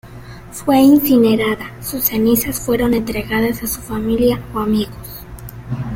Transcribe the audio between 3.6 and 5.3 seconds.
a su familia o amigos.